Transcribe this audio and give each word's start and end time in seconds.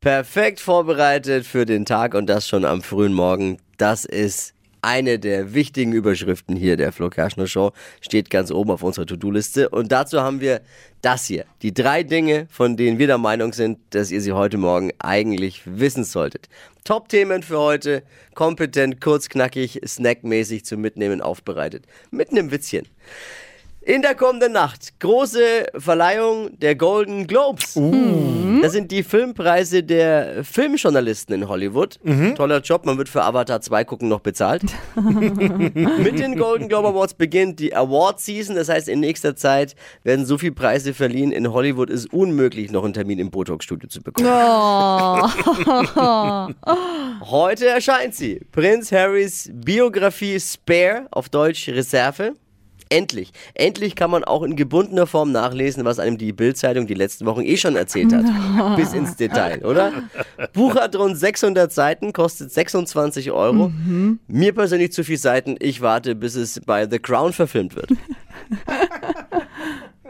Perfekt 0.00 0.60
vorbereitet 0.60 1.44
für 1.44 1.66
den 1.66 1.84
Tag 1.84 2.14
und 2.14 2.26
das 2.26 2.48
schon 2.48 2.64
am 2.64 2.80
frühen 2.80 3.12
Morgen. 3.12 3.58
Das 3.76 4.06
ist 4.06 4.54
eine 4.80 5.18
der 5.18 5.52
wichtigen 5.52 5.92
Überschriften 5.92 6.56
hier 6.56 6.78
der 6.78 6.90
Flo 6.92 7.10
Kerschner 7.10 7.46
Show. 7.46 7.72
Steht 8.00 8.30
ganz 8.30 8.50
oben 8.50 8.70
auf 8.70 8.82
unserer 8.82 9.04
To-Do-Liste. 9.04 9.68
Und 9.68 9.92
dazu 9.92 10.22
haben 10.22 10.40
wir 10.40 10.62
das 11.02 11.26
hier. 11.26 11.44
Die 11.60 11.74
drei 11.74 12.02
Dinge, 12.02 12.46
von 12.50 12.78
denen 12.78 12.98
wir 12.98 13.08
der 13.08 13.18
Meinung 13.18 13.52
sind, 13.52 13.78
dass 13.90 14.10
ihr 14.10 14.22
sie 14.22 14.32
heute 14.32 14.56
Morgen 14.56 14.90
eigentlich 15.00 15.60
wissen 15.66 16.04
solltet. 16.04 16.48
Top-Themen 16.84 17.42
für 17.42 17.58
heute. 17.58 18.02
Kompetent, 18.34 19.02
kurz, 19.02 19.28
knackig, 19.28 19.82
snackmäßig 19.86 20.64
zum 20.64 20.80
Mitnehmen 20.80 21.20
aufbereitet. 21.20 21.84
Mit 22.10 22.30
einem 22.30 22.50
Witzchen. 22.50 22.88
In 23.90 24.02
der 24.02 24.14
kommenden 24.14 24.52
Nacht 24.52 25.00
große 25.00 25.66
Verleihung 25.74 26.56
der 26.60 26.76
Golden 26.76 27.26
Globes. 27.26 27.76
Das 28.62 28.70
sind 28.70 28.92
die 28.92 29.02
Filmpreise 29.02 29.82
der 29.82 30.44
Filmjournalisten 30.44 31.34
in 31.34 31.48
Hollywood. 31.48 31.98
Toller 32.36 32.60
Job, 32.60 32.86
man 32.86 32.98
wird 32.98 33.08
für 33.08 33.24
Avatar 33.24 33.60
2 33.60 33.82
gucken 33.82 34.08
noch 34.08 34.20
bezahlt. 34.20 34.62
Mit 34.94 36.20
den 36.20 36.36
Golden 36.36 36.68
Globe 36.68 36.86
Awards 36.86 37.14
beginnt 37.14 37.58
die 37.58 37.74
Award 37.74 38.20
Season. 38.20 38.54
Das 38.54 38.68
heißt, 38.68 38.88
in 38.88 39.00
nächster 39.00 39.34
Zeit 39.34 39.74
werden 40.04 40.24
so 40.24 40.38
viele 40.38 40.52
Preise 40.52 40.94
verliehen. 40.94 41.32
In 41.32 41.52
Hollywood 41.52 41.90
ist 41.90 42.12
unmöglich, 42.12 42.70
noch 42.70 42.84
einen 42.84 42.94
Termin 42.94 43.18
im 43.18 43.32
Botox-Studio 43.32 43.88
zu 43.88 44.02
bekommen. 44.02 44.28
Heute 47.22 47.66
erscheint 47.66 48.14
sie. 48.14 48.40
Prinz 48.52 48.92
Harrys 48.92 49.50
Biografie 49.52 50.38
Spare, 50.38 51.08
auf 51.10 51.28
Deutsch 51.28 51.68
Reserve. 51.68 52.34
Endlich. 52.90 53.32
Endlich 53.54 53.94
kann 53.94 54.10
man 54.10 54.24
auch 54.24 54.42
in 54.42 54.56
gebundener 54.56 55.06
Form 55.06 55.30
nachlesen, 55.30 55.84
was 55.84 56.00
einem 56.00 56.18
die 56.18 56.32
Bildzeitung 56.32 56.88
die 56.88 56.94
letzten 56.94 57.24
Wochen 57.24 57.42
eh 57.42 57.56
schon 57.56 57.76
erzählt 57.76 58.12
hat. 58.12 58.24
Bis 58.76 58.92
ins 58.92 59.14
Detail, 59.14 59.64
oder? 59.64 59.92
Buch 60.52 60.74
hat 60.74 60.96
rund 60.96 61.16
600 61.16 61.72
Seiten, 61.72 62.12
kostet 62.12 62.50
26 62.52 63.30
Euro. 63.30 63.70
Mir 64.26 64.52
persönlich 64.54 64.92
zu 64.92 65.04
viel 65.04 65.18
Seiten. 65.18 65.54
Ich 65.60 65.80
warte, 65.80 66.16
bis 66.16 66.34
es 66.34 66.60
bei 66.66 66.88
The 66.90 66.98
Crown 66.98 67.32
verfilmt 67.32 67.76
wird. 67.76 67.90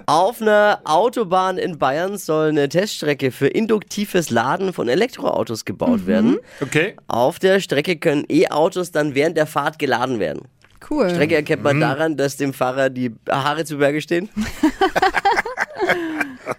Auf 0.07 0.43
einer 0.43 0.81
Autobahn 0.85 1.59
in 1.59 1.79
Bayern 1.79 2.19
soll 2.19 2.49
eine 2.49 2.69
Teststrecke 2.69 3.31
für 3.31 3.47
induktives 3.47 4.31
Laden 4.31 4.73
von 4.73 4.89
Elektroautos 4.89 5.65
gebaut 5.65 6.07
werden. 6.07 6.39
Okay. 6.61 6.97
Auf 7.07 7.39
der 7.39 7.61
Strecke 7.61 7.97
können 7.97 8.25
E-Autos 8.29 8.91
dann 8.91 9.15
während 9.15 9.37
der 9.37 9.47
Fahrt 9.47 9.79
geladen 9.79 10.19
werden. 10.19 10.49
Cool. 10.89 11.11
Strecke 11.11 11.35
erkennt 11.35 11.63
man 11.63 11.81
daran, 11.81 12.17
dass 12.17 12.37
dem 12.37 12.53
Fahrer 12.53 12.91
die 12.91 13.15
Haare 13.29 13.65
zu 13.65 13.79
Berge 13.79 14.01
stehen. 14.01 14.29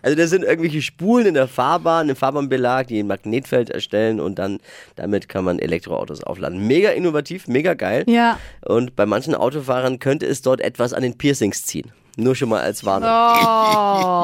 also 0.02 0.16
da 0.16 0.28
sind 0.28 0.44
irgendwelche 0.44 0.82
Spulen 0.82 1.28
in 1.28 1.34
der 1.34 1.48
Fahrbahn, 1.48 2.10
im 2.10 2.16
Fahrbahnbelag, 2.16 2.88
die 2.88 3.00
ein 3.00 3.08
Magnetfeld 3.08 3.70
erstellen 3.70 4.20
und 4.20 4.40
dann 4.40 4.60
damit 4.96 5.30
kann 5.30 5.44
man 5.44 5.60
Elektroautos 5.60 6.24
aufladen. 6.24 6.68
Mega 6.68 6.90
innovativ, 6.90 7.48
mega 7.48 7.74
geil. 7.74 8.04
Ja. 8.08 8.40
Und 8.62 8.96
bei 8.96 9.06
manchen 9.06 9.36
Autofahrern 9.36 10.00
könnte 10.00 10.26
es 10.26 10.42
dort 10.42 10.62
etwas 10.62 10.94
an 10.94 11.04
den 11.04 11.18
Piercings 11.18 11.66
ziehen. 11.66 11.92
Nur 12.18 12.36
schon 12.36 12.50
mal 12.50 12.62
als 12.62 12.86
Warnung. 12.86 13.10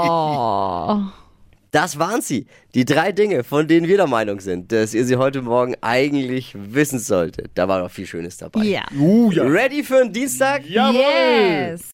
Oh. 0.06 1.11
Das 1.72 2.00
waren 2.00 2.22
sie. 2.22 2.48
Die 2.73 2.86
drei 2.86 3.12
Dinge, 3.12 3.44
von 3.44 3.68
denen 3.68 3.88
wir 3.88 3.98
der 3.98 4.08
Meinung 4.08 4.40
sind, 4.40 4.72
dass 4.72 4.94
ihr 4.94 5.06
sie 5.06 5.18
heute 5.18 5.42
Morgen 5.42 5.76
eigentlich 5.82 6.56
wissen 6.56 7.00
solltet. 7.00 7.52
Da 7.56 7.68
war 7.68 7.82
noch 7.82 7.92
viel 7.92 8.06
Schönes 8.06 8.38
dabei. 8.38 8.64
Ja. 8.64 8.84
Uh, 8.98 9.32
ja. 9.32 9.44
Ready 9.44 9.84
für 9.84 10.02
einen 10.02 10.14
Dienstag? 10.14 10.66
Jawohl. 10.66 11.02
Yes. 11.02 11.82